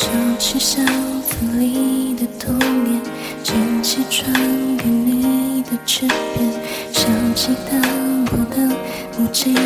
[0.00, 0.06] 收
[0.38, 0.86] 起箱
[1.22, 3.02] 子里的童年，
[3.42, 4.32] 捡起传
[4.76, 6.52] 给你的纸片，
[6.92, 7.80] 想起当
[8.26, 8.76] 我的
[9.10, 9.60] 不记得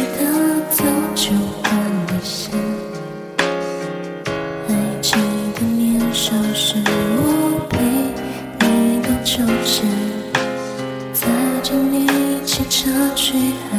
[0.70, 1.32] 早就
[1.62, 2.50] 断了线。
[4.66, 5.12] 还记
[5.54, 7.76] 得年少时我陪
[8.66, 9.86] 你荡秋千，
[11.12, 11.28] 载
[11.62, 12.08] 着你
[12.46, 13.36] 骑车去
[13.70, 13.78] 海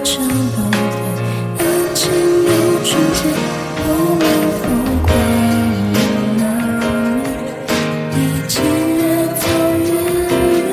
[0.00, 0.80] 都变成冬天。
[1.58, 1.62] 安
[1.94, 2.48] 静如
[2.84, 3.20] 春天，
[3.84, 3.88] 我
[4.62, 4.64] 疯
[5.02, 5.08] 狂
[5.92, 5.96] 的
[6.38, 6.42] 那年，
[8.16, 8.52] 已经
[8.96, 8.98] 越
[9.36, 9.42] 走
[9.84, 9.88] 越
[10.70, 10.72] 远，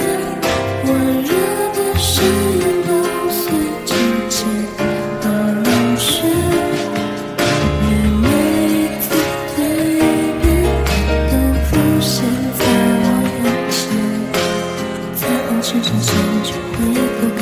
[0.86, 0.88] 温
[1.24, 1.30] 热
[1.76, 2.90] 的誓言都
[3.30, 3.38] 随
[3.86, 3.92] 季
[4.30, 4.36] 节
[5.24, 5.26] 而
[5.64, 6.08] 流逝。
[7.82, 7.86] 你
[8.24, 8.26] 每
[8.72, 9.06] 一次
[9.52, 9.58] 蜕
[10.42, 10.46] 变，
[11.30, 11.34] 都
[11.66, 12.16] 浮现
[12.58, 12.60] 在
[13.04, 13.06] 我
[13.44, 13.76] 眼前。
[15.16, 16.08] 在红尘上相
[16.44, 17.42] 聚，回头看